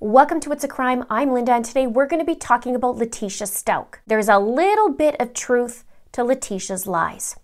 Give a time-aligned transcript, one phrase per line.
[0.00, 1.04] Welcome to It's a Crime.
[1.10, 3.96] I'm Linda, and today we're going to be talking about Letecia Stauch.
[4.06, 5.82] There's a little bit of truth
[6.12, 7.34] to Letecia's lies.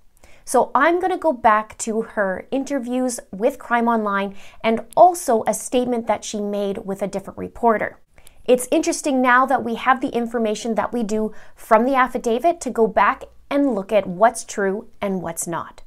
[0.44, 5.52] So I'm going to go back to her interviews with Crime Online and also a
[5.52, 7.98] statement that she made with a different reporter.
[8.44, 12.70] It's interesting now that we have the information that we do from the affidavit to
[12.70, 15.82] go back and look at what's true and what's not.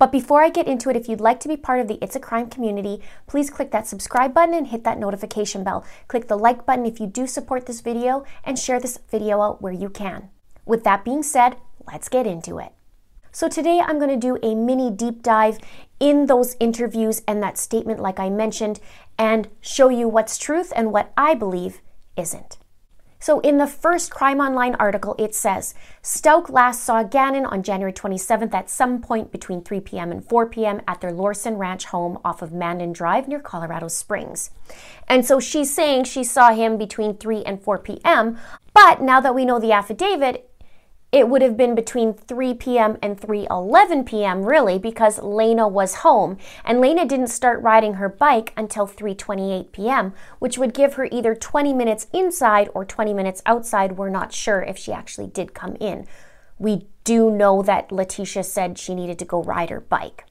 [0.00, 2.16] But before I get into it, if you'd like to be part of the It's
[2.16, 5.84] a Crime community, please click that subscribe button and hit that notification bell.
[6.08, 9.60] Click the like button if you do support this video and share this video out
[9.60, 10.30] where you can.
[10.64, 12.72] With that being said, let's get into it.
[13.30, 15.58] So today I'm going to do a mini deep dive
[16.00, 18.80] in those interviews and that statement like I mentioned
[19.18, 21.82] and show you what's truth and what I believe
[22.16, 22.56] isn't.
[23.22, 27.92] So, in the first Crime Online article, it says Stauch last saw Gannon on January
[27.92, 30.10] 27th at some point between 3 p.m.
[30.10, 30.80] and 4 p.m.
[30.88, 34.50] at their Lorson Ranch home off of Mandan Drive near Colorado Springs.
[35.06, 38.38] And so she's saying she saw him between 3 and 4 p.m.
[38.72, 40.49] But now that we know the affidavit,
[41.12, 42.96] it would have been between 3 p.m.
[43.02, 44.44] and 3:11 p.m.
[44.44, 50.12] really because Lena was home and Lena didn't start riding her bike until 3:28 p.m.,
[50.38, 53.92] which would give her either 20 minutes inside or 20 minutes outside.
[53.92, 56.06] We're not sure if she actually did come in.
[56.58, 60.26] We do know that Letecia said she needed to go ride her bike.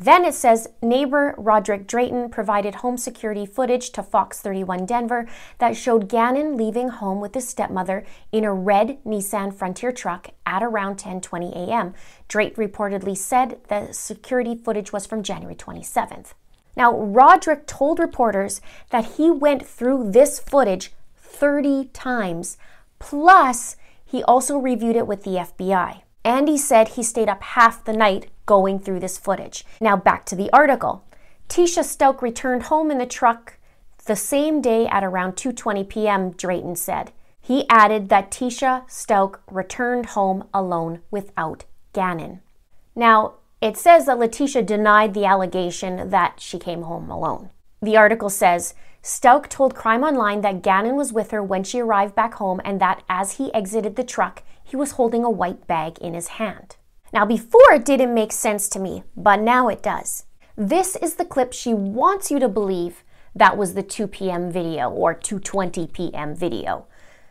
[0.00, 5.76] Then it says neighbor Roderick Drayton provided home security footage to Fox 31 Denver that
[5.76, 10.98] showed Gannon leaving home with his stepmother in a red Nissan Frontier truck at around
[10.98, 11.94] 10:20 a.m.
[12.28, 16.34] Drayton reportedly said the security footage was from January 27th.
[16.76, 18.60] Now, Roderick told reporters
[18.90, 22.56] that he went through this footage 30 times,
[23.00, 26.02] plus he also reviewed it with the FBI.
[26.24, 29.64] And he said he stayed up half the night going through this footage.
[29.80, 31.04] Now back to the article.
[31.48, 33.58] Tecia Stauch returned home in the truck
[34.06, 37.12] the same day at around 2:20 p.m., Drayton said.
[37.40, 42.40] He added that Tecia Stauch returned home alone without Gannon.
[42.96, 47.50] Now, it says that Letecia denied the allegation that she came home alone.
[47.82, 52.14] The article says Stauch told Crime Online that Gannon was with her when she arrived
[52.14, 55.98] back home and that as he exited the truck, he was holding a white bag
[55.98, 56.76] in his hand.
[57.12, 60.24] Now, before it didn't make sense to me, but now it does.
[60.56, 63.02] This is the clip she wants you to believe
[63.34, 64.50] that was the 2 p.m.
[64.50, 66.34] video or 2:20 p.m.
[66.34, 66.86] video,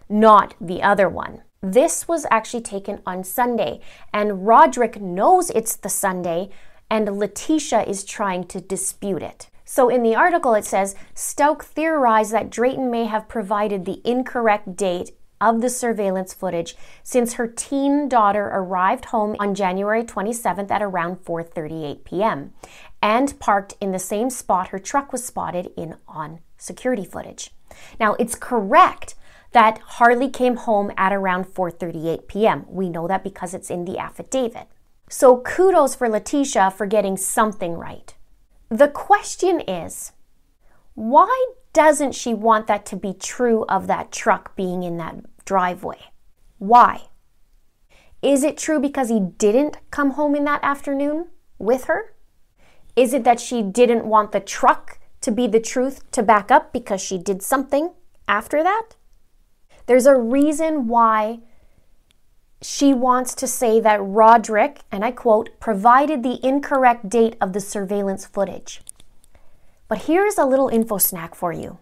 [0.10, 1.44] not the other one.
[1.62, 3.82] This was actually taken on Sunday,
[4.14, 6.50] and Roderick knows it's the Sunday,
[6.90, 9.50] and Letecia is trying to dispute it.
[9.66, 14.78] So in the article, it says Stauch theorized that Drayton may have provided the incorrect
[14.78, 20.82] date of the surveillance footage since her teen daughter arrived home on January 27th at
[20.82, 22.54] around 4:38 p.m.
[23.02, 27.52] and parked in the same spot her truck was spotted in on security footage.
[28.00, 29.16] Now, it's correct
[29.52, 32.66] that Harley came home at around 4:38 p.m.
[32.68, 34.68] We know that because it's in the affidavit.
[35.10, 38.14] So kudos for Letecia for getting something right.
[38.70, 40.12] The question is,
[40.96, 41.46] why
[41.78, 46.00] doesn't she want that to be true of that truck being in that driveway?
[46.58, 47.04] Why?
[48.24, 51.28] Is it true because he didn't come home in that afternoon
[51.60, 52.16] with her?
[52.96, 56.74] Is it that she didn't want the truck to be the truth to back up
[56.74, 57.92] because she did something
[58.28, 58.96] after that?
[59.86, 61.42] There's a reason why
[62.60, 67.62] she wants to say that Roderick, and I quote, provided the incorrect date of the
[67.62, 68.82] surveillance footage.
[69.88, 71.80] But here's a little info snack for you.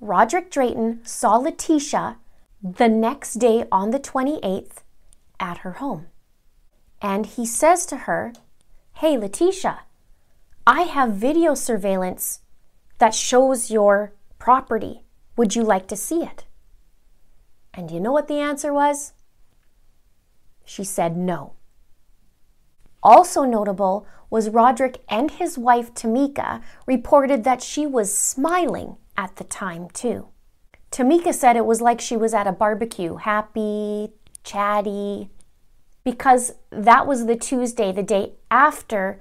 [0.00, 2.16] Roderick Drayton saw Letecia
[2.62, 4.82] the next day on the 28th
[5.40, 6.06] at her home.
[7.00, 8.32] And he says to her,
[8.94, 9.80] Hey, Letecia,
[10.66, 12.40] I have video surveillance
[12.98, 15.02] that shows your property.
[15.36, 16.44] Would you like to see it?
[17.74, 19.12] And you know what the answer was?
[20.64, 21.54] She said no.
[23.02, 29.44] Also notable was Roderick and his wife Tamika reported that she was smiling at the
[29.44, 30.28] time too.
[30.90, 34.12] Tamika said it was like she was at a barbecue, happy,
[34.44, 35.30] chatty,
[36.04, 39.20] because that was the Tuesday, the day after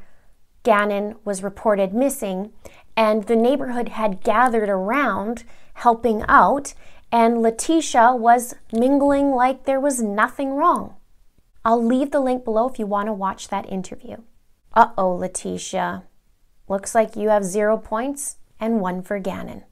[0.63, 2.51] Gannon was reported missing,
[2.95, 5.44] and the neighborhood had gathered around
[5.75, 6.74] helping out,
[7.12, 10.95] and Letecia was mingling like there was nothing wrong.
[11.63, 14.18] I'll leave the link below if you want to watch that interview.
[14.74, 16.04] Uh oh, Letecia.
[16.68, 19.63] Looks like you have zero points and one for Gannon.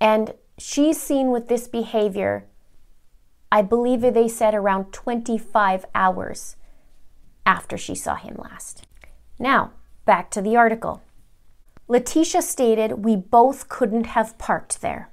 [0.00, 2.46] And she's seen with this behavior,
[3.52, 6.56] I believe they said around 25 hours
[7.44, 8.86] after she saw him last.
[9.38, 9.72] Now,
[10.04, 11.02] back to the article.
[11.88, 15.10] Letecia stated we both couldn't have parked there.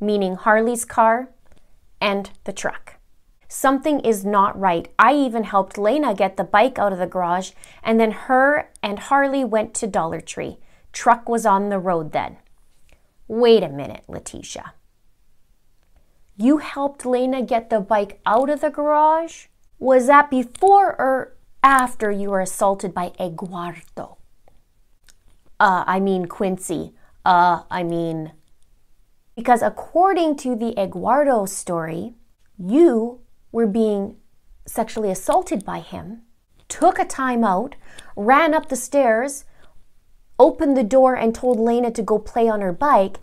[0.00, 1.28] meaning Harley's car
[2.00, 2.96] and the truck.
[3.54, 4.88] Something is not right.
[4.98, 7.50] I even helped Lena get the bike out of the garage,
[7.82, 10.56] and then her and Harley went to Dollar Tree.
[10.90, 12.38] Truck was on the road then.
[13.28, 14.70] Wait a minute, Letecia.
[16.34, 19.48] You helped Lena get the bike out of the garage?
[19.78, 24.16] Was that before or after you were assaulted by Eduardo?
[25.60, 26.94] Uh, I mean Quincy.
[27.22, 28.32] Uh, I mean.
[29.36, 32.14] Because according to the Eduardo story,
[32.56, 33.21] you
[33.52, 34.16] were being
[34.66, 36.22] sexually assaulted by him,
[36.68, 37.76] took a time out,
[38.16, 39.44] ran up the stairs,
[40.38, 43.18] opened the door, and told Lena to go play on her bike,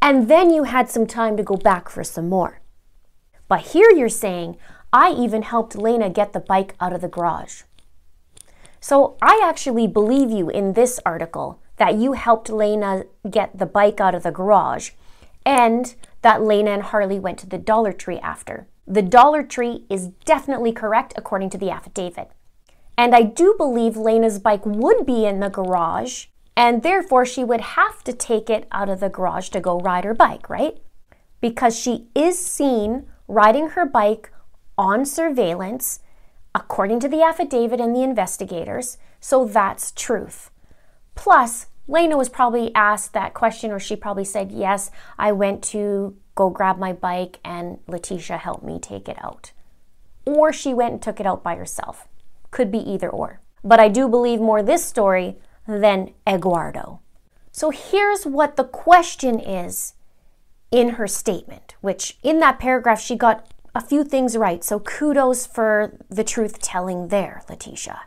[0.00, 2.60] and then you had some time to go back for some more.
[3.46, 4.56] But here you're saying,
[4.92, 7.62] I even helped Lena get the bike out of the garage.
[8.80, 14.00] So I actually believe you in this article that you helped Lena get the bike
[14.00, 14.90] out of the garage
[15.44, 18.66] and that Lena and Harley went to the Dollar Tree after.
[18.86, 22.30] The Dollar Tree is definitely correct according to the affidavit.
[22.96, 26.26] And I do believe Lena's bike would be in the garage,
[26.56, 30.04] and therefore she would have to take it out of the garage to go ride
[30.04, 30.78] her bike, right?
[31.40, 34.32] Because she is seen riding her bike
[34.76, 36.00] on surveillance,
[36.54, 40.50] according to the affidavit and the investigators, so that's truth.
[41.14, 46.16] Plus, Lena was probably asked that question, or she probably said, Yes, I went to
[46.34, 49.52] go grab my bike and Letecia helped me take it out.
[50.24, 52.08] Or she went and took it out by herself.
[52.50, 53.40] Could be either or.
[53.62, 55.36] But I do believe more this story
[55.66, 57.00] than Eduardo.
[57.52, 59.94] So here's what the question is
[60.70, 64.62] in her statement, which in that paragraph she got a few things right.
[64.64, 68.00] So kudos for the truth telling there, Letecia.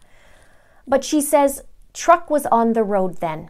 [0.87, 1.63] But she says
[1.93, 3.49] truck was on the road then.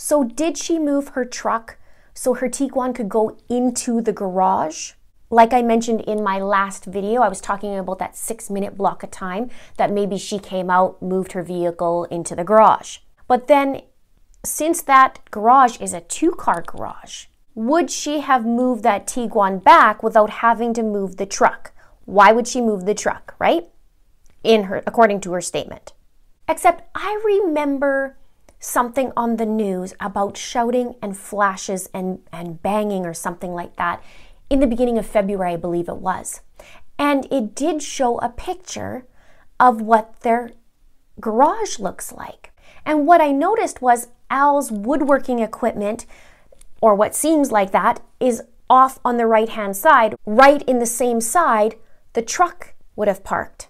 [0.00, 1.76] So, did she move her truck
[2.18, 4.94] so her Tiguan could go into the garage?
[5.30, 9.04] Like I mentioned in my last video, I was talking about that six minute block
[9.04, 12.98] of time that maybe she came out, moved her vehicle into the garage.
[13.28, 13.82] But then,
[14.44, 20.02] since that garage is a two car garage, would she have moved that Tiguan back
[20.02, 21.72] without having to move the truck?
[22.04, 23.68] Why would she move the truck, right?
[24.42, 25.92] In her according to her statement.
[26.48, 28.16] Except I remember
[28.60, 34.02] something on the news about shouting and flashes and, and banging or something like that
[34.50, 36.40] in the beginning of February, I believe it was.
[36.98, 39.04] And it did show a picture
[39.60, 40.52] of what their
[41.20, 42.52] garage looks like.
[42.84, 46.06] And what I noticed was Al's woodworking equipment,
[46.80, 50.86] or what seems like that, is off on the right hand side, right in the
[50.86, 51.76] same side
[52.14, 53.68] the truck would have parked.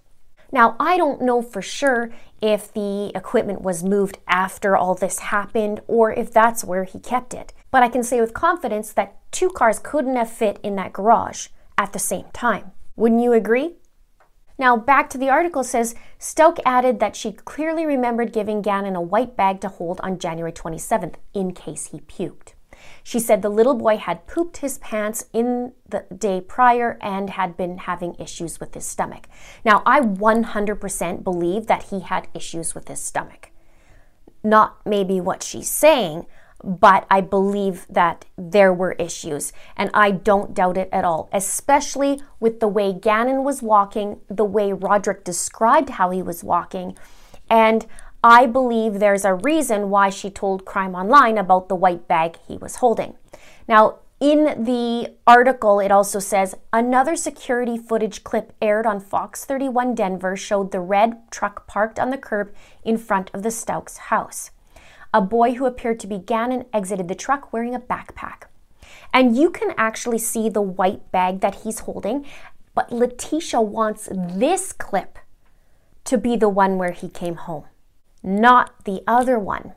[0.51, 5.81] Now, I don't know for sure if the equipment was moved after all this happened
[5.87, 7.53] or if that's where he kept it.
[7.71, 11.49] But I can say with confidence that two cars couldn't have fit in that garage
[11.77, 12.73] at the same time.
[12.97, 13.77] Wouldn't you agree?
[14.59, 19.01] Now, back to the article says Stauch added that she clearly remembered giving Gannon a
[19.01, 22.55] white bag to hold on January 27th in case he puked.
[23.03, 27.57] She said the little boy had pooped his pants in the day prior and had
[27.57, 29.29] been having issues with his stomach.
[29.65, 33.51] Now, I 100% believe that he had issues with his stomach.
[34.45, 36.27] Not maybe what she's saying,
[36.63, 42.21] but I believe that there were issues, and I don't doubt it at all, especially
[42.41, 46.97] with the way Gannon was walking, the way Roderick described how he was walking,
[47.49, 47.87] and
[48.23, 52.57] I believe there's a reason why she told Crime Online about the white bag he
[52.57, 53.15] was holding.
[53.69, 59.95] Now, in the article, it also says another security footage clip aired on Fox 31
[59.95, 64.51] Denver showed the red truck parked on the curb in front of the Stauch's house.
[65.15, 68.49] A boy who appeared to be Gannon exited the truck wearing a backpack.
[69.15, 72.27] And you can actually see the white bag that he's holding,
[72.75, 75.21] but Letecia wants this clip
[76.05, 77.67] to be the one where he came home
[78.23, 79.75] not the other one.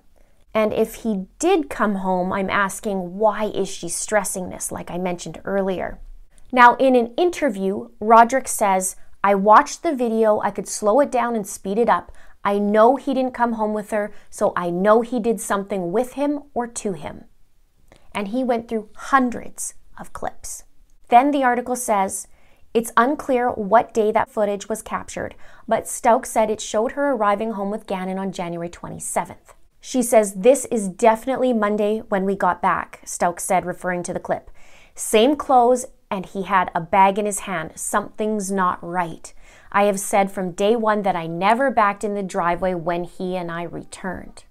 [0.54, 4.98] And if he did come home, I'm asking why is she stressing this, like I
[4.98, 6.00] mentioned earlier.
[6.52, 11.36] Now, in an interview, Roderick says, I watched the video, I could slow it down
[11.36, 12.12] and speed it up.
[12.44, 16.14] I know he didn't come home with her, so I know he did something with
[16.14, 17.26] him or to him.
[18.14, 20.64] And he went through hundreds of clips.
[21.10, 22.28] Then the article says,
[22.74, 25.36] it's unclear what day that footage was captured,
[25.68, 29.54] but Stauch said it showed her arriving home with Gannon on January 27th.
[29.82, 34.20] She says, This is definitely Monday when we got back, Stauch said, referring to the
[34.20, 34.52] clip.
[34.96, 37.72] Same clothes, and he had a bag in his hand.
[37.76, 39.34] Something's not right.
[39.72, 43.36] I have said from day one that I never backed in the driveway when he
[43.36, 44.44] and I returned.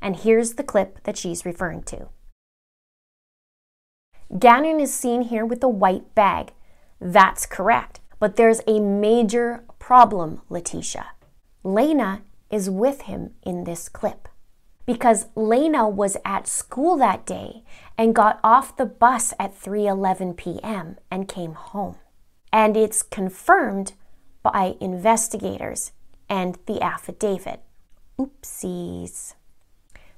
[0.00, 2.08] And here's the clip that she's referring to.
[4.38, 6.52] Gannon is seen here with a white bag.
[7.00, 8.00] That's correct.
[8.18, 11.06] But there's a major problem, Letecia.
[11.62, 14.28] Lena is with him in this clip
[14.86, 17.64] because Lena was at school that day
[17.96, 20.96] and got off the bus at 3:11 p.m.
[21.10, 21.96] and came home.
[22.52, 23.94] And it's confirmed
[24.42, 25.92] by investigators
[26.28, 27.60] and the affidavit.
[28.18, 29.34] Oopsies.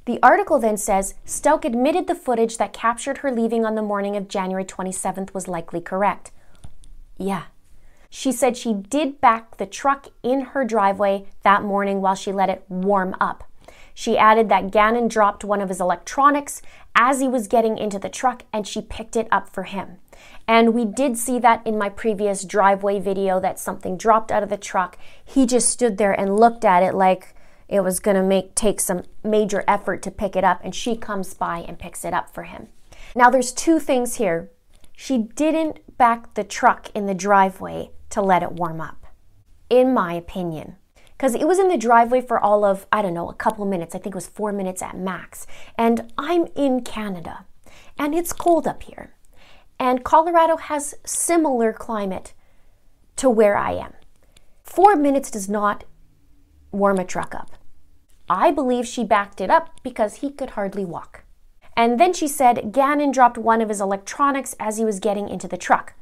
[0.04, 4.16] The article then says Stout admitted the footage that captured her leaving on the morning
[4.16, 6.30] of January 27th was likely correct.
[7.16, 7.44] Yeah.
[8.08, 12.48] She said she did back the truck in her driveway that morning while she let
[12.48, 13.44] it warm up.
[13.94, 16.60] She added that Gannon dropped one of his electronics
[16.94, 19.98] as he was getting into the truck and she picked it up for him.
[20.46, 24.48] And we did see that in my previous driveway video that something dropped out of
[24.48, 24.98] the truck.
[25.24, 27.34] He just stood there and looked at it like
[27.68, 30.96] it was going to make take some major effort to pick it up and she
[30.96, 32.68] comes by and picks it up for him.
[33.14, 34.50] Now there's two things here.
[34.94, 39.06] She didn't back the truck in the driveway to let it warm up.
[39.68, 40.76] In my opinion,
[41.16, 43.94] because it was in the driveway for all of, I don't know, a couple minutes.
[43.94, 45.46] I think it was four minutes at max.
[45.78, 47.46] And I'm in Canada
[47.98, 49.14] and it's cold up here.
[49.78, 52.34] And Colorado has similar climate
[53.16, 53.94] to where I am.
[54.62, 55.84] Four minutes does not
[56.70, 57.52] warm a truck up.
[58.28, 61.24] I believe she backed it up because he could hardly walk.
[61.76, 65.46] And then she said Gannon dropped one of his electronics as he was getting into
[65.46, 65.94] the truck.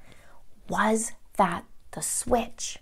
[0.68, 2.78] Was that the switch?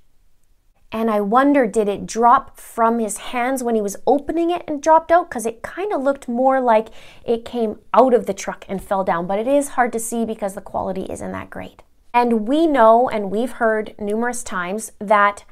[0.95, 4.83] And I wonder, did it drop from his hands when he was opening it and
[4.83, 5.31] dropped out?
[5.31, 6.89] Because it kind of looked more like
[7.25, 9.27] it came out of the truck and fell down.
[9.27, 11.83] But it is hard to see because the quality isn't that great.
[12.13, 15.45] And we know and we've heard numerous times that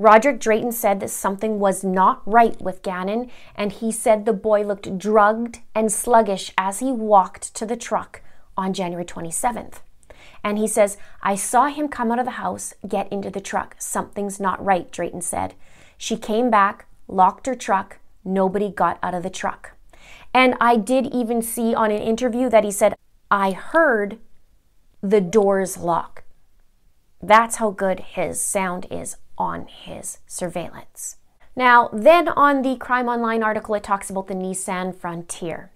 [0.00, 4.62] Roderick Drayton said that something was not right with Gannon, and he said the boy
[4.62, 8.22] looked drugged and sluggish as he walked to the truck
[8.56, 9.80] on January 27th.
[10.44, 13.74] And he says, I saw him come out of the house, get into the truck.
[13.80, 15.54] Something's not right, Drayton said.
[15.96, 17.98] She came back, locked her truck.
[18.24, 19.72] Nobody got out of the truck.
[20.32, 22.94] And I did even see on an interview that he said,
[23.32, 24.18] I heard
[25.02, 26.22] the doors lock.
[27.20, 31.16] That's how good his sound is on his surveillance.
[31.56, 35.70] Now, then on the Crime Online article, it talks about the Nissan Frontier.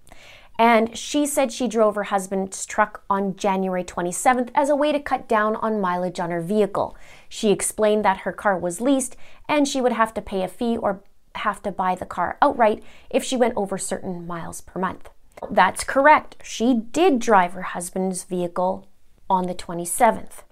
[0.59, 4.99] And she said she drove her husband's truck on January 27th as a way to
[4.99, 6.95] cut down on mileage on her vehicle.
[7.27, 9.15] She explained that her car was leased
[9.49, 11.03] and she would have to pay a fee or
[11.35, 15.09] have to buy the car outright if she went over certain miles per month.
[15.49, 16.35] That's correct.
[16.43, 18.87] She did drive her husband's vehicle
[19.29, 20.43] on the 27th.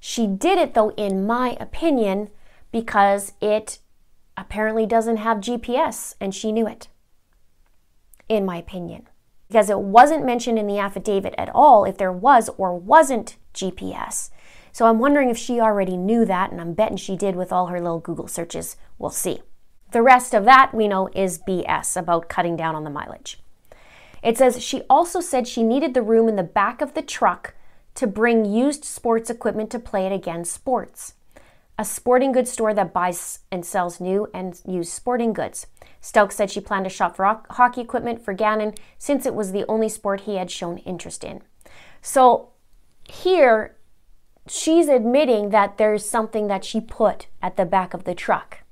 [0.00, 2.30] She did it, though, in my opinion,
[2.70, 3.78] because it
[4.36, 6.88] apparently doesn't have GPS and she knew it
[8.28, 9.08] in my opinion.
[9.48, 14.30] Because it wasn't mentioned in the affidavit at all if there was or wasn't GPS.
[14.72, 17.66] So I'm wondering if she already knew that, and I'm betting she did with all
[17.66, 18.76] her little Google searches.
[18.98, 19.40] We'll see.
[19.92, 23.40] The rest of that we know is BS about cutting down on the mileage.
[24.22, 27.54] It says she also said she needed the room in the back of the truck
[27.98, 31.14] to bring used sports equipment to play it again sports.
[31.76, 35.66] A sporting goods store that buys and sells new and used sporting goods.
[36.00, 39.64] Stokes said she planned to shop for hockey equipment for Gannon since it was the
[39.66, 41.42] only sport he had shown interest in.
[42.00, 42.50] So
[43.02, 43.74] here,
[44.46, 48.62] she's admitting that there's something that she put at the back of the truck.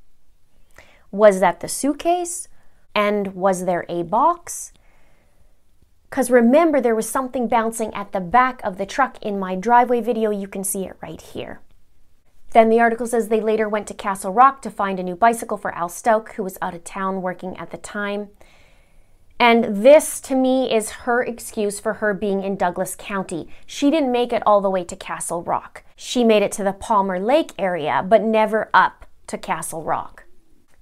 [1.11, 2.47] Was that the suitcase?
[2.95, 4.73] And was there a box?
[6.11, 10.01] Because remember, there was something bouncing at the back of the truck in my driveway
[10.01, 10.31] video.
[10.31, 11.61] You can see it right here.
[12.53, 15.59] Then the article says they later went to Castle Rock to find a new bicycle
[15.59, 18.29] for Al Stauch, who was out of town working at the time.
[19.39, 23.49] And this, to me, is her excuse for her being in Douglas County.
[23.67, 25.83] She didn't make it all the way to Castle Rock.
[25.97, 30.26] She made it to the Palmer Lake area, but never up to Castle Rock.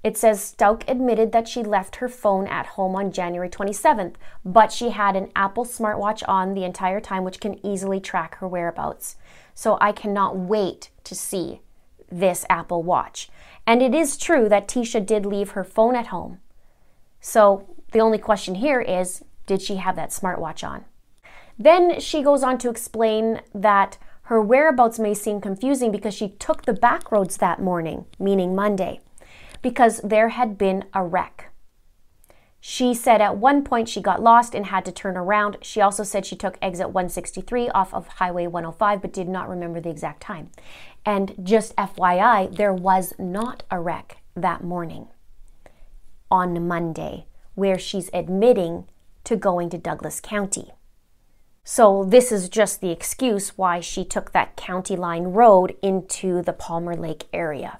[0.04, 4.70] It says Stauch admitted that she left her phone at home on January 27th, but
[4.70, 9.16] she had an Apple smartwatch on the entire time, which can easily track her whereabouts.
[9.54, 11.62] So I cannot wait to see
[12.12, 13.30] this Apple Watch.
[13.66, 16.38] And it is true that Tecia did leave her phone at home.
[17.23, 20.84] So the only question here is did she have that smartwatch on?
[21.58, 26.62] Then she goes on to explain that her whereabouts may seem confusing because she took
[26.62, 29.00] the back roads that morning, meaning Monday,
[29.64, 31.49] because there had been a wreck.
[32.61, 35.56] She said at one point she got lost and had to turn around.
[35.62, 39.80] She also said she took exit 163 off of Highway 105 but did not remember
[39.80, 40.50] the exact time.
[41.06, 45.09] And just FYI, there was not a wreck that morning
[46.30, 48.85] on Monday where she's admitting
[49.25, 50.73] to going to Douglas County.
[51.66, 56.52] So, this is just the excuse why she took that county line road into the
[56.52, 57.78] Palmer Lake area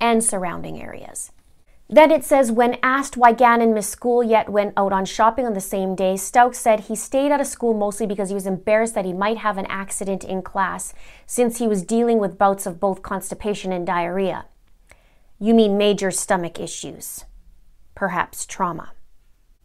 [0.00, 1.32] and surrounding areas.
[1.88, 5.52] Then it says, when asked why Gannon missed school yet went out on shopping on
[5.52, 8.94] the same day, Stokes said he stayed out of school mostly because he was embarrassed
[8.94, 10.94] that he might have an accident in class
[11.26, 14.46] since he was dealing with bouts of both constipation and diarrhea.
[15.38, 17.24] You mean major stomach issues,
[17.94, 18.92] perhaps trauma.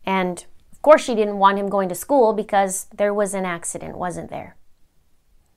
[0.05, 3.97] And of course, she didn't want him going to school because there was an accident,
[3.97, 4.55] wasn't there?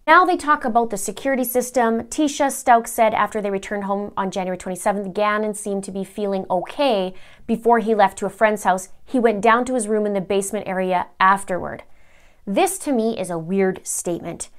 [0.04, 2.02] Now they talk about the security system.
[2.04, 6.44] Tecia Stokes said after they returned home on January 27th, Gannon seemed to be feeling
[6.50, 7.14] okay
[7.46, 8.88] before he left to a friend's house.
[9.04, 11.84] He went down to his room in the basement area afterward.
[12.44, 14.50] This to me is a weird statement.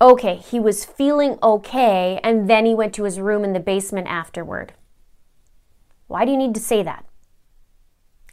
[0.00, 4.06] Okay, he was feeling okay and then he went to his room in the basement
[4.06, 4.74] afterward.
[6.06, 7.04] Why do you need to say that?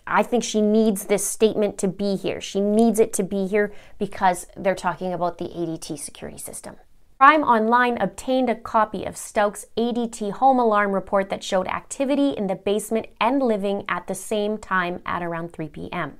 [0.08, 2.40] I think she needs this statement to be here.
[2.40, 6.76] She needs it to be here because they're talking about the ADT security system.
[7.18, 12.48] Crime Online obtained a copy of Stokes' ADT home alarm report that showed activity in
[12.48, 16.20] the basement and living at the same time at around 3 p.m.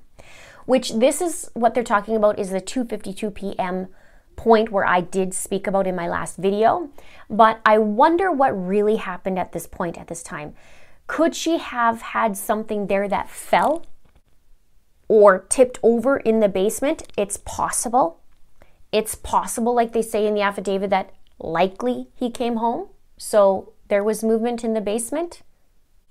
[0.65, 3.89] Which this is what they're talking about is the 2:52 p.m.
[4.38, 6.89] point where I did speak about in my last video,
[7.30, 10.56] but I wonder what really happened at this point at this time.
[11.07, 13.85] Could she have had something there that fell
[15.07, 17.03] or tipped over in the basement?
[17.17, 18.19] It's possible.
[18.91, 22.88] It's possible, like they say in the affidavit, that likely he came home.
[23.17, 25.41] So there was movement in the basement.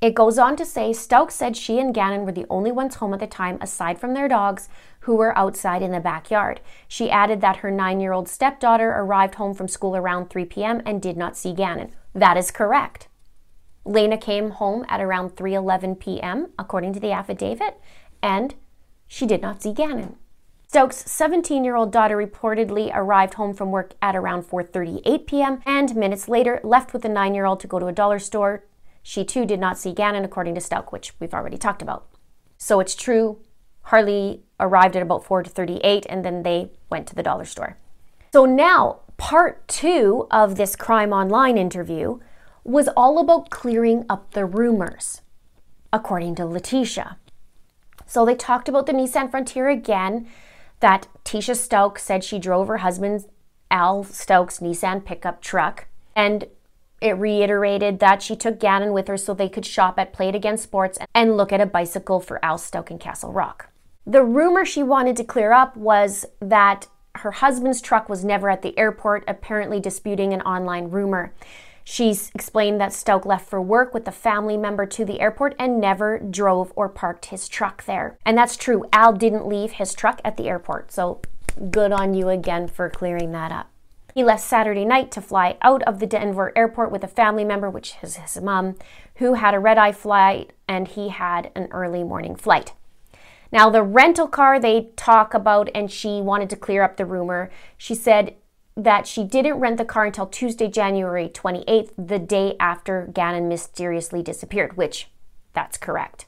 [0.01, 3.15] It goes on to say Stokes said she and Gannon were the only ones home
[3.15, 4.69] at the time, aside from their dogs,
[5.01, 6.61] who were outside in the backyard.
[6.87, 10.83] She added that her nine year old stepdaughter arrived home from school around 3 p.m.
[10.85, 11.93] and did not see Gannon.
[12.15, 13.09] That is correct.
[13.85, 17.81] Lena came home at around 3:11 p.m., according to the affidavit,
[18.23, 18.55] and
[19.07, 20.17] she did not see Gannon.
[20.67, 25.61] Stokes' 17-year-old daughter reportedly arrived home from work at around 4:38 p.m.
[25.65, 28.65] and minutes later left with the 9-year-old to go to a dollar store.
[29.03, 32.09] She too did not see Gannon according to Stokes, which we've already talked about.
[32.57, 33.39] So it's true
[33.85, 37.77] Harley arrived at about 4:38 and then they went to the dollar store.
[38.33, 42.19] So now, part 2 of this crime online interview
[42.65, 45.21] was all about clearing up the rumors,
[45.93, 47.17] according to Letecia.
[48.07, 50.27] So they talked about the Nissan Frontier again,
[50.81, 53.27] that Tecia Stokes said she drove her husband
[53.71, 56.47] Al Stokes' Nissan pickup truck, and
[57.01, 60.35] it reiterated that she took Gannon with her so they could shop at Play It
[60.35, 63.71] Again Sports and look at a bicycle for Al Stokes in Castle Rock.
[64.07, 68.63] The rumor she wanted to clear up was that her husband's truck was never at
[68.63, 71.33] the airport, apparently disputing an online rumor.
[71.85, 75.81] She's explained that Stauch left for work with a family member to the airport and
[75.81, 78.19] never drove or parked his truck there.
[78.25, 78.87] And that's true.
[78.93, 80.91] Al didn't leave his truck at the airport.
[80.91, 81.21] So
[81.71, 83.71] good on you again for clearing that up.
[84.15, 87.69] He left Saturday night to fly out of the Denver airport with a family member,
[87.69, 88.77] which is his mom,
[89.17, 92.73] who had a red eye flight and he had an early morning flight.
[93.53, 97.51] Now, the rental car they talk about, and she wanted to clear up the rumor.
[97.77, 98.35] She said
[98.77, 104.23] that she didn't rent the car until Tuesday, January 28th, the day after Gannon mysteriously
[104.23, 105.09] disappeared, which
[105.53, 106.27] that's correct.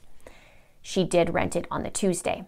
[0.81, 2.45] She did rent it on the Tuesday.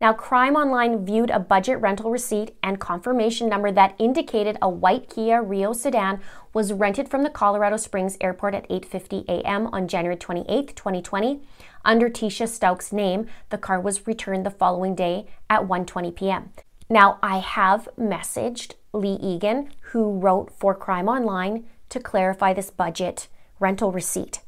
[0.00, 5.10] Now, Crime Online viewed a budget rental receipt and confirmation number that indicated a white
[5.10, 6.20] Kia Rio sedan
[6.52, 9.66] was rented from the Colorado Springs airport at 8:50 a.m.
[9.68, 11.40] on January 28, 2020.
[11.84, 16.52] Under Tecia Stokes' name, the car was returned the following day at 1:20 p.m.
[16.88, 23.28] Now, I have messaged Leigh Egan, who wrote for Crime Online, to clarify this budget
[23.60, 24.40] rental receipt.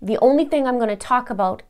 [0.00, 1.62] The only thing I'm going to talk about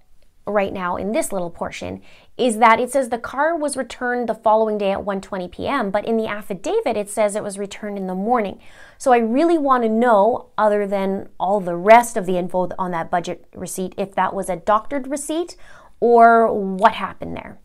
[0.48, 2.00] right now in this little portion
[2.37, 6.06] is that it says the car was returned the following day at 1:20 p.m., but
[6.06, 8.58] in the affidavit it says it was returned in the morning.
[8.96, 12.90] So I really want to know other than all the rest of the info on
[12.92, 15.56] that budget receipt if that was a doctored receipt
[16.00, 17.58] or what happened there.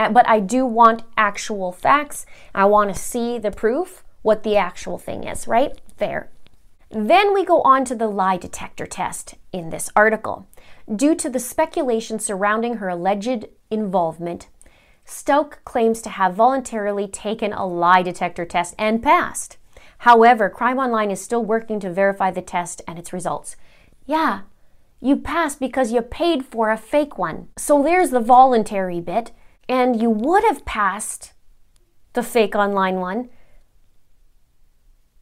[0.00, 2.24] Uh, but I do want actual facts.
[2.54, 5.78] I want to see the proof, what the actual thing is, right?
[5.98, 6.30] Fair.
[6.88, 10.46] Then we go on to the lie detector test in this article.
[10.90, 14.48] Due to the speculation surrounding her alleged involvement,
[15.06, 19.58] Stauch claims to have voluntarily taken a lie detector test and passed.
[19.98, 23.54] However, Crime Online is still working to verify the test and its results.
[24.06, 24.40] Yeah,
[24.98, 27.48] you passed because you paid for a fake one.
[27.58, 29.32] So there's the voluntary bit
[29.70, 31.32] and you would have passed
[32.14, 33.28] the fake online one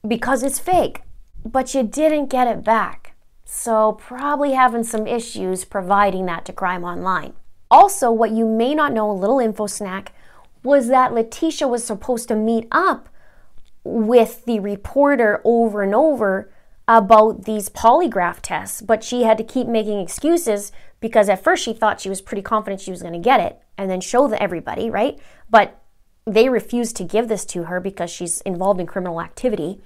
[0.07, 1.03] because it's fake,
[1.45, 3.15] but you didn't get it back.
[3.45, 7.35] So, probably having some issues providing that to crime online.
[7.71, 10.15] Also, what you may not know, a little info snack
[10.63, 13.11] was that Letecia was supposed to meet up
[13.85, 16.51] with the reporter over and over
[16.87, 21.73] about these polygraph tests, but she had to keep making excuses because at first she
[21.73, 24.43] thought she was pretty confident she was going to get it and then show the
[24.43, 25.19] everybody, right?
[25.49, 25.81] But
[26.27, 29.81] they refused to give this to her because she's involved in criminal activity.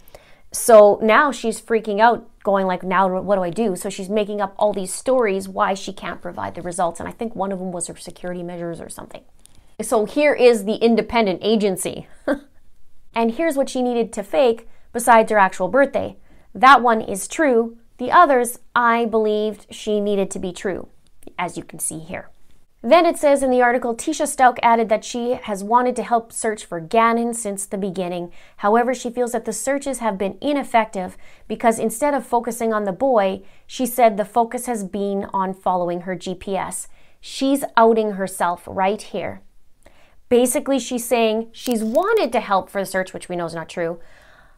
[0.51, 3.77] So now she's freaking out, going like, now what do I do?
[3.77, 7.01] So she's making up all these stories why she can't provide the results.
[7.01, 9.23] And I think one of them was her security measures or something.
[9.81, 12.07] So here is the independent agency.
[13.15, 16.17] and here's what she needed to fake besides her actual birthday.
[16.55, 17.79] That one is true.
[17.99, 20.89] The others, I believed she needed to be true,
[21.39, 22.29] as you can see here.
[22.85, 26.33] Then it says in the article, Tecia Stout added that she has wanted to help
[26.33, 28.33] search for Gannon since the beginning.
[28.57, 32.93] However, she feels that the searches have been ineffective because instead of focusing on the
[32.93, 36.89] boy, she said the focus has been on following her GPS.
[37.21, 39.43] She's outing herself right here.
[40.29, 43.69] Basically, she's saying she's wanted to help for the search, which we know is not
[43.69, 44.01] true.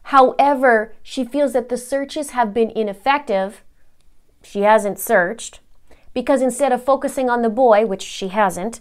[0.03, 3.63] However, she feels that the searches have been ineffective.
[4.41, 5.59] She hasn't searched
[6.15, 8.79] because instead of focusing on the boy, which she hasn't,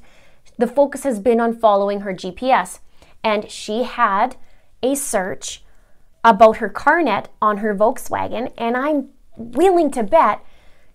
[0.56, 2.78] the focus has been on following her GPS.
[3.22, 4.36] And she had
[4.82, 5.62] a search
[6.22, 10.42] about her CarNet on her Volkswagen, and I'm willing to bet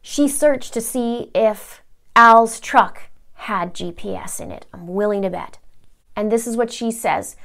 [0.02, 1.82] she searched to see if
[2.16, 4.66] Al's truck had GPS in it.
[4.74, 5.60] I'm willing to bet.
[6.16, 7.36] And this is what she says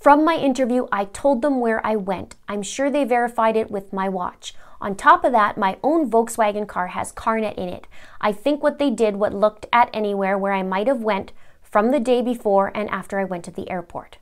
[0.00, 2.36] From my interview, I told them where I went.
[2.48, 4.54] I'm sure they verified it with my watch.
[4.84, 7.86] On top of that, my own Volkswagen car has CarNet in it.
[8.20, 11.90] I think what they did what looked at anywhere where I might have went from
[11.90, 14.18] the day before and after I went to the airport.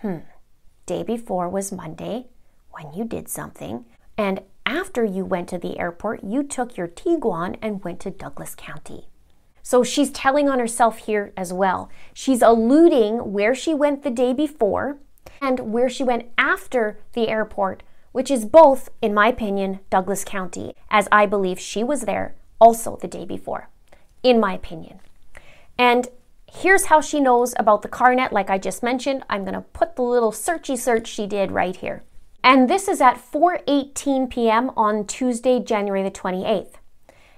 [0.00, 0.20] Hmm.
[0.86, 2.28] Day before was Monday
[2.70, 3.84] when you did something.
[4.16, 8.54] And after you went to the airport, you took your Tiguan and went to Douglas
[8.54, 9.08] County.
[9.62, 11.90] So she's telling on herself here as well.
[12.14, 14.96] She's alluding where she went the day before
[15.42, 17.82] and where she went after the airport
[18.16, 22.96] which is both, in my opinion, Douglas County, as I believe she was there also
[22.96, 23.68] the day before,
[24.22, 25.00] in my opinion.
[25.76, 26.08] And
[26.50, 29.22] here's how she knows about the CarNet, like I just mentioned.
[29.28, 32.04] I'm going to put the little searchy search she did right here.
[32.42, 34.70] And this is at 4:18 p.m.
[34.78, 36.76] on Tuesday, January the 28th.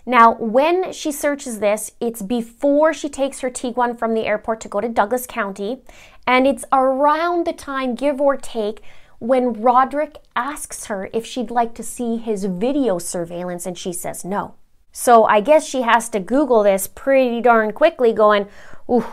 [0.06, 4.68] Now, when she searches this, it's before she takes her Tiguan from the airport to
[4.68, 5.82] go to Douglas County,
[6.24, 8.80] and it's around the time, give or take,
[9.18, 14.24] when Roderick asks her if she'd like to see his video surveillance and she says
[14.24, 14.54] no.
[14.92, 18.48] So I guess she has to Google this pretty darn quickly, going,
[18.90, 19.06] Ooh,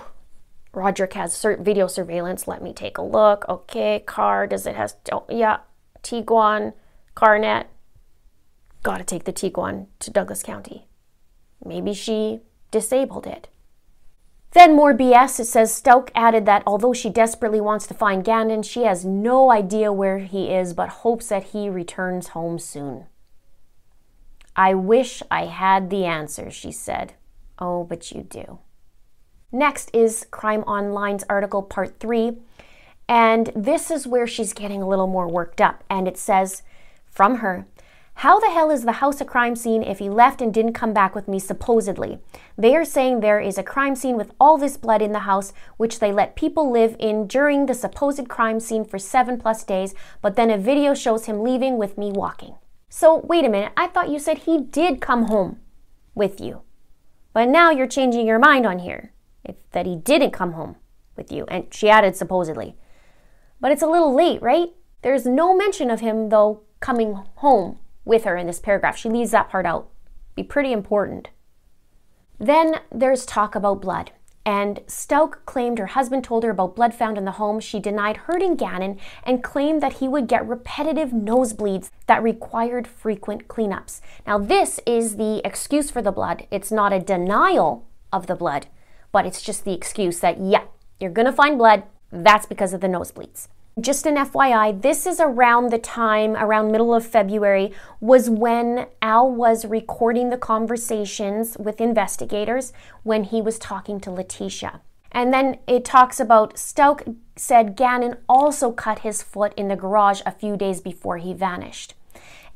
[0.74, 2.48] Roderick has video surveillance.
[2.48, 3.46] Let me take a look.
[3.48, 5.60] Okay, car, does it has, oh, yeah,
[6.04, 6.74] Tiguan,
[7.16, 7.66] CarNet.
[8.84, 10.88] Gotta take the Tiguan to Douglas County.
[11.64, 12.42] Maybe she
[12.72, 13.48] disabled it.
[14.56, 15.42] Then more BS.
[15.42, 19.52] It says Stout added that although she desperately wants to find Gannon, she has no
[19.52, 23.08] idea where he is but hopes that he returns home soon.
[24.56, 27.16] I wish I had the answer, she said.
[27.60, 28.60] Oh, but you do.
[29.52, 32.38] Next is Crime Online's article, part three.
[33.10, 35.84] And this is where she's getting a little more worked up.
[35.90, 36.64] And it says
[37.12, 37.68] from her
[38.20, 40.94] how the hell is the house a crime scene if he left and didn't come
[40.94, 42.20] back with me, supposedly?
[42.58, 45.52] They are saying there is a crime scene with all this blood in the house,
[45.76, 49.94] which they let people live in during the supposed crime scene for seven plus days,
[50.22, 52.56] but then a video shows him leaving with me walking.
[52.88, 55.60] So, wait a minute, I thought you said he did come home
[56.14, 56.62] with you.
[57.34, 59.12] But now you're changing your mind on here,
[59.44, 60.78] if that he didn't come home
[61.18, 61.46] with you.
[61.50, 62.78] And she added supposedly.
[63.60, 64.70] But it's a little late, right?
[65.02, 68.98] There's no mention of him, though, coming home with her in this paragraph.
[68.98, 69.90] She leaves that part out.
[70.36, 71.30] Be pretty important.
[72.40, 74.12] Then there's talk about blood.
[74.48, 77.60] And Stout claimed her husband told her about blood found in the home.
[77.60, 83.48] She denied hurting Gannon and claimed that he would get repetitive nosebleeds that required frequent
[83.48, 84.02] cleanups.
[84.28, 86.46] Now, this is the excuse for the blood.
[86.52, 88.68] It's not a denial of the blood,
[89.12, 90.66] but it's just the excuse that, yeah,
[91.00, 91.84] you're to find blood.
[92.12, 93.48] That's because of the nosebleeds.
[93.82, 99.30] Just an FYI, this is around the time, around middle of February, was when Al
[99.30, 102.72] was recording the conversations with investigators
[103.04, 104.80] when he was talking to Letecia.
[105.12, 107.04] And then it talks about Stout
[107.36, 111.96] said Gannon also cut his foot in the garage a few days before he vanished.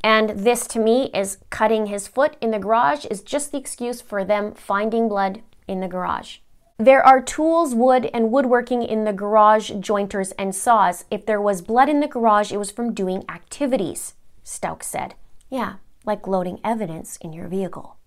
[0.01, 3.99] And this to me is cutting his foot in the garage is just the excuse
[3.99, 6.37] for them finding blood in the garage.
[6.81, 11.03] There are tools, wood, and woodworking in the garage, jointers, and saws.
[11.11, 14.13] If there was blood in the garage, it was from doing activities,
[14.45, 15.15] Stout said.
[15.49, 15.73] Yeah,
[16.05, 17.97] like loading evidence in your vehicle.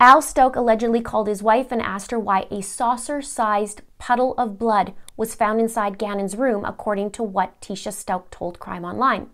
[0.00, 4.58] Al Stauch allegedly called his wife and asked her why a saucer sized puddle of
[4.58, 9.28] blood was found inside Gannon's room, according to what Tecia Stauch told Crime Online.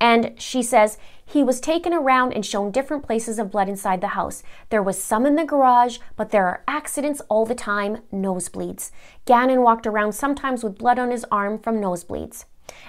[0.00, 0.98] And she says
[1.32, 4.42] he was taken around and shown different places of blood inside the house.
[4.68, 8.90] There was some in the garage, but there are accidents all the time, nosebleeds.
[9.24, 12.44] Gannon walked around sometimes with blood on his arm from nosebleeds.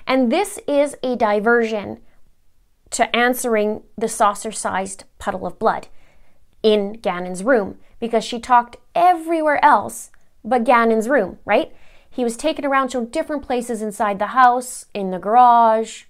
[0.05, 2.01] And this is a diversion
[2.91, 5.87] to answering the saucer sized puddle of blood
[6.61, 10.11] in Gannon's room because she talked everywhere else
[10.43, 11.73] but Gannon's room, right?
[12.09, 16.03] He was taken around to different places inside the house, in the garage.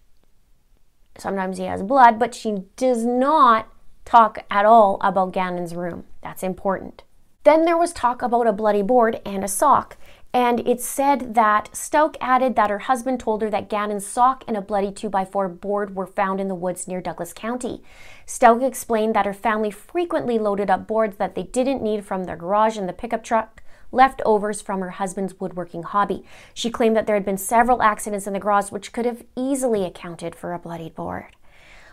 [1.18, 3.68] Sometimes he has blood, but she does not
[4.06, 6.06] talk at all about Gannon's room.
[6.22, 7.04] That's important.
[7.44, 9.98] Then there was talk about a bloody board and a sock.
[10.36, 14.58] And it said that Stauch added that her husband told her that Gannon's sock and
[14.58, 17.84] a bloody 2x4 board were found in the woods near Douglas County.
[18.26, 22.36] Stauch explained that her family frequently loaded up boards that they didn't need from their
[22.36, 23.62] garage in the pickup truck,
[23.94, 26.26] leftovers from her husband's woodworking hobby.
[26.54, 29.86] She claimed that there had been several accidents in the garage which could have easily
[29.86, 31.28] accounted for a bloodied board.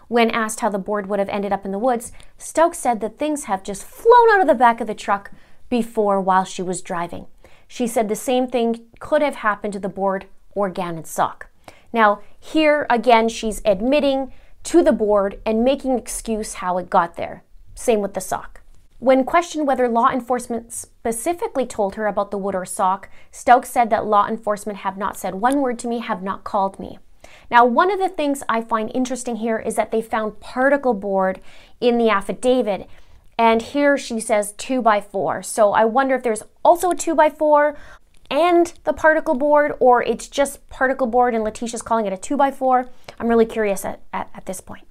[0.08, 3.18] When asked how the board would have ended up in the woods, Stokes said that
[3.18, 5.30] things have just flown out of the back of the truck
[5.68, 7.26] before while she was driving.
[7.68, 11.48] She said the same thing could have happened to the board or Gannon's sock.
[11.92, 14.32] Now, here again, she's admitting
[14.64, 17.44] to the board and making excuse how it got there.
[17.74, 18.59] Same with the sock.
[19.00, 23.88] When questioned whether law enforcement specifically told her about the wood or sock, Stokes said
[23.88, 26.98] that law enforcement have not said one word to me, have not called me.
[27.50, 31.40] Now, one of the things I find interesting here is that they found particle board
[31.80, 32.90] in the affidavit,
[33.38, 37.14] and here she says 2 by 4 So I wonder if there's also a 2
[37.14, 37.78] by 4
[38.30, 42.36] and the particle board, or it's just particle board and Letecia's calling it a 2
[42.36, 42.86] by 4
[43.18, 44.84] I'm really curious at, at, at this point.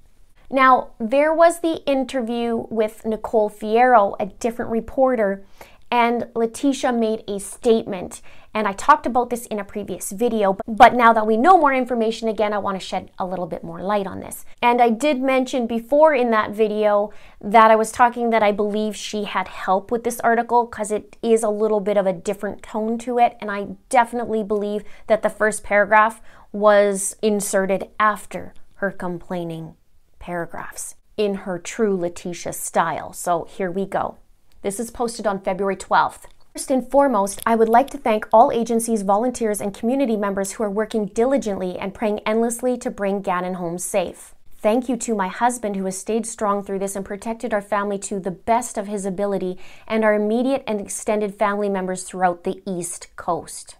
[0.52, 5.44] Now, there was the interview with Nicole Fierro, a different reporter,
[5.92, 8.20] and Letecia made a statement.
[8.52, 11.72] And I talked about this in a previous video, but now that we know more
[11.72, 14.44] information again, I want to shed a little bit more light on this.
[14.60, 18.96] And I did mention before in that video that I was talking that I believe
[18.96, 22.60] she had help with this article because it is a little bit of a different
[22.64, 23.36] tone to it.
[23.40, 29.76] And I definitely believe that the first paragraph was inserted after her complaining
[30.20, 33.12] paragraphs in her true Letecia style.
[33.12, 34.18] So here we go.
[34.62, 36.26] This is posted on February 12th.
[36.54, 40.62] First and foremost, I would like to thank all agencies, volunteers, and community members who
[40.62, 44.34] are working diligently and praying endlessly to bring Gannon home safe.
[44.62, 47.98] Thank you to my husband who has stayed strong through this and protected our family
[48.00, 52.62] to the best of his ability and our immediate and extended family members throughout the
[52.66, 53.76] East Coast.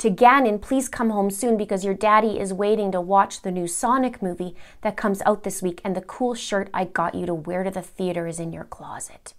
[0.00, 3.66] To Gannon, please come home soon because your daddy is waiting to watch the new
[3.66, 7.34] Sonic movie that comes out this week, and the cool shirt I got you to
[7.34, 9.34] wear to the theater is in your closet.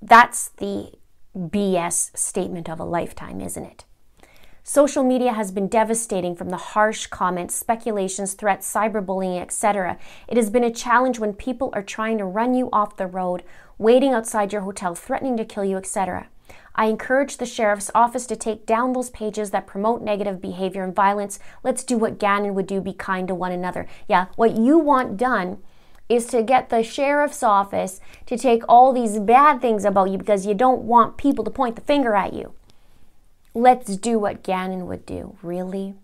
[0.00, 0.92] That's the
[1.36, 3.84] BS statement of a lifetime, isn't it?
[4.62, 9.98] Social media has been devastating from the harsh comments, speculations, threats, cyberbullying, etc.
[10.28, 13.42] It has been a challenge when people are trying to run you off the road,
[13.76, 16.28] waiting outside your hotel, threatening to kill you, etc.
[16.74, 20.94] I encourage the sheriff's office to take down those pages that promote negative behavior and
[20.94, 21.38] violence.
[21.62, 23.86] Let's do what Gannon would do be kind to one another.
[24.08, 25.58] Yeah, what you want done
[26.08, 30.44] is to get the sheriff's office to take all these bad things about you because
[30.46, 32.52] you don't want people to point the finger at you.
[33.54, 35.36] Let's do what Gannon would do.
[35.42, 35.94] Really?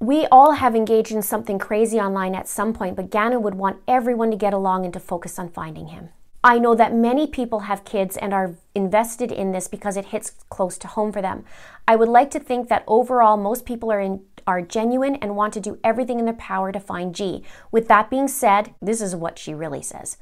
[0.00, 3.80] We all have engaged in something crazy online at some point, but Gannon would want
[3.88, 6.10] everyone to get along and to focus on finding him.
[6.46, 10.32] I know that many people have kids and are invested in this because it hits
[10.50, 11.46] close to home for them.
[11.88, 15.54] I would like to think that overall, most people are in are genuine and want
[15.54, 17.42] to do everything in their power to find G.
[17.72, 20.18] With that being said, this is what she really says.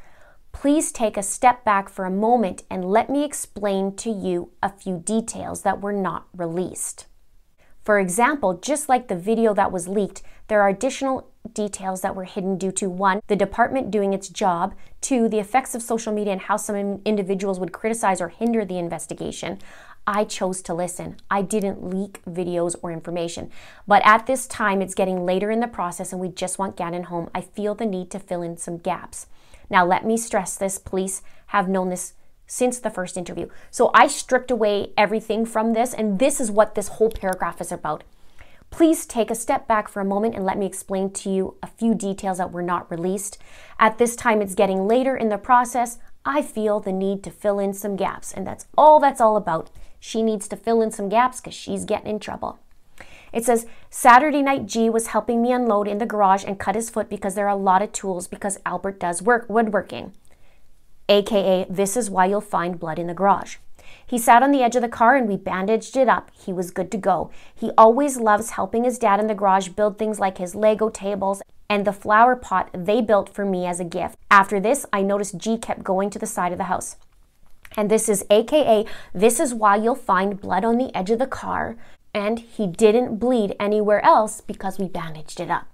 [0.53, 4.69] Please take a step back for a moment and let me explain to you a
[4.69, 7.07] few details that were not released.
[7.83, 12.25] For example, just like the video that was leaked, there are additional details that were
[12.25, 16.33] hidden due to one, the department doing its job, two, the effects of social media
[16.33, 19.59] and how some individuals would criticize or hinder the investigation.
[20.07, 21.17] I chose to listen.
[21.31, 23.51] I didn't leak videos or information.
[23.87, 27.05] But at this time, it's getting later in the process and we just want Gannon
[27.05, 27.31] home.
[27.35, 29.27] I feel the need to fill in some gaps.
[29.71, 32.15] Now, let me stress this police have known this
[32.53, 33.49] since the first interview.
[33.71, 37.73] So I stripped away everything from this, and this is what this whole paragraph is
[37.73, 38.05] about.
[38.71, 41.67] Please take a step back for a moment and let me explain to you a
[41.67, 43.39] few details that were not released.
[43.79, 45.99] At this time, it's getting later in the process.
[46.27, 49.71] I feel the need to fill in some gaps, and that's all that's all about.
[49.99, 52.59] She needs to fill in some gaps because she's getting in trouble.
[53.33, 56.91] It says Saturday night G was helping me unload in the garage and cut his
[56.91, 60.13] foot because there are a lot of tools because Albert does work woodworking.
[61.09, 63.57] Aka, this is why you'll find blood in the garage.
[64.07, 66.31] He sat on the edge of the car and we bandaged it up.
[66.35, 67.31] He was good to go.
[67.55, 71.43] He always loves helping his dad in the garage build things like his Lego tables
[71.69, 74.19] and the flower pot they built for me as a gift.
[74.31, 76.97] After this, I noticed G kept going to the side of the house.
[77.77, 78.85] And this is AKA,
[79.15, 81.77] this is why you'll find blood on the edge of the car.
[82.13, 85.67] And he didn't bleed anywhere else because we bandaged it up.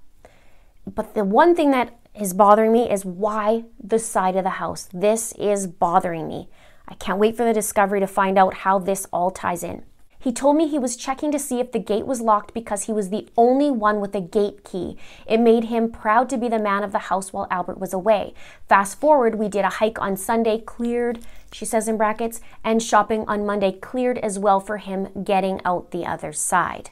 [0.86, 4.88] But the one thing that is bothering me is why the side of the house.
[4.92, 6.48] This is bothering me.
[6.86, 9.84] I can't wait for the discovery to find out how this all ties in.
[10.20, 12.92] He told me he was checking to see if the gate was locked because he
[12.92, 14.96] was the only one with a gate key.
[15.26, 18.34] It made him proud to be the man of the house while Albert was away.
[18.68, 21.20] Fast forward, we did a hike on Sunday, cleared,
[21.52, 25.92] she says in brackets, and shopping on Monday, cleared as well for him getting out
[25.92, 26.90] the other side.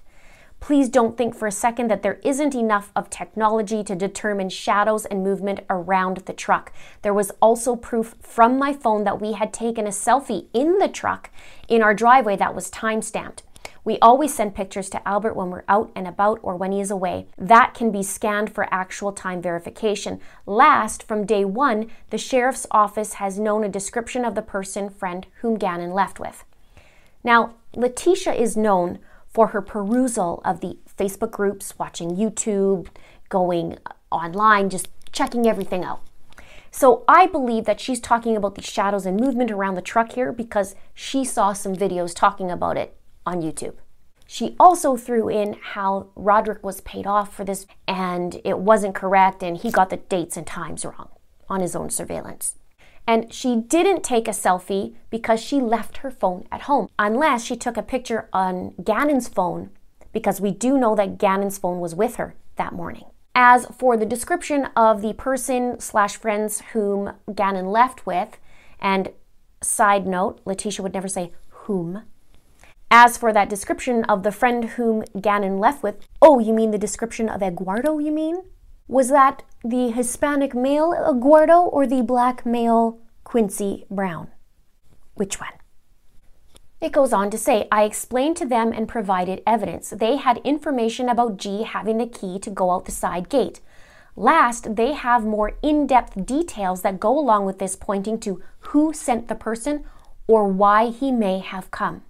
[0.67, 5.07] Please don't think for a second that there isn't enough of technology to determine shadows
[5.07, 6.73] and movement around the truck.
[7.03, 10.89] There was also proof from my phone that we had taken a selfie in the
[10.89, 11.31] truck
[11.69, 13.45] in our driveway that was time stamped.
[13.85, 16.91] We always send pictures to Albert when we're out and about or when he is
[16.91, 17.29] away.
[17.39, 20.19] That can be scanned for actual time verification.
[20.47, 25.29] Last, from day one, the sheriff's office has known a description of the person, friend,
[25.43, 26.43] whom Gannon left with.
[27.23, 28.99] Now, Letecia is known
[29.37, 32.87] for her perusal of the Facebook groups, watching YouTube,
[33.29, 33.77] going
[34.11, 36.01] online, just checking everything out.
[36.71, 40.33] So I believe that she's talking about the shadows and movement around the truck here
[40.33, 42.97] because she saw some videos talking about it
[43.27, 43.75] on YouTube.
[44.27, 49.43] She also threw in how Roderick was paid off for this and it wasn't correct
[49.43, 51.11] and he got the dates and times wrong
[51.47, 52.57] on his own surveillance.
[53.07, 57.57] And she didn't take a selfie because she left her phone at home, unless she
[57.57, 59.71] took a picture on Gannon's phone,
[60.13, 63.05] because we do know that Gannon's phone was with her that morning.
[63.35, 68.39] As for the description of the person slash friends whom Gannon left with,
[68.81, 69.11] and
[69.63, 72.03] side note, Letecia would never say whom.
[72.91, 76.79] As for that description of the friend whom Gannon left with, oh, you mean the
[76.79, 78.43] description of Eduardo, you mean?
[78.89, 84.29] Was that the Hispanic male Eduardo or the black male Quincy Brown?
[85.15, 85.51] Which one?
[86.81, 89.91] It goes on to say, I explained to them and provided evidence.
[89.91, 93.61] They had information about G having the key to go out the side gate.
[94.15, 98.93] Last, they have more in depth details that go along with this, pointing to who
[98.93, 99.85] sent the person
[100.29, 102.03] or why he may have come.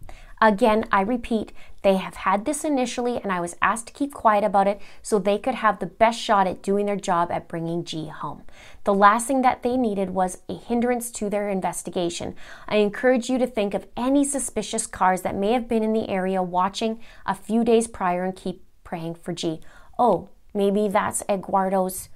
[0.43, 1.53] Again, I repeat,
[1.87, 5.21] they have had this initially, and I was asked to keep quiet about it so
[5.21, 8.43] they could have the best shot at doing their job at bringing G home.
[8.83, 12.35] The last thing that they needed was a hindrance to their investigation.
[12.67, 16.09] I encourage you to think of any suspicious cars that may have been in the
[16.09, 19.61] area watching a few days prior and keep praying for G.
[19.97, 22.09] Oh, maybe that's Eduardo's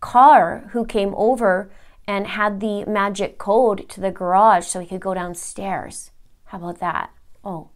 [0.00, 1.70] car who came over
[2.06, 6.10] and had the magic code to the garage so he could go downstairs.
[6.44, 7.08] How about that?
[7.42, 7.70] Oh.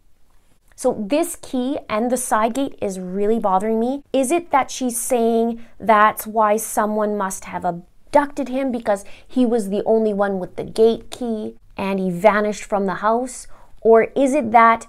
[0.75, 4.03] So this key and the side gate is really bothering me.
[4.13, 9.69] Is it that she's saying that's why someone must have abducted him because he was
[9.69, 13.47] the only one with the gate key and he vanished from the house?
[13.81, 14.87] Or is it that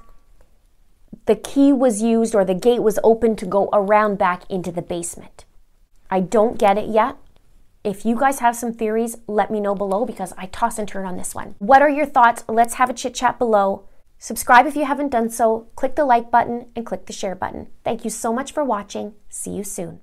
[1.27, 4.83] the key was used or the gate was open to go around back into the
[4.83, 5.45] basement?
[6.11, 7.17] I don't get it yet.
[7.85, 11.05] If you guys have some theories, let me know below because I toss and turn
[11.05, 11.57] on this one.
[11.59, 12.45] What are your thoughts?
[12.49, 13.85] Let's have a chit chat below.
[14.23, 17.67] Subscribe if you haven't done so, click the like button, and click the share button.
[17.83, 19.15] Thank you so much for watching.
[19.29, 19.99] See you soon.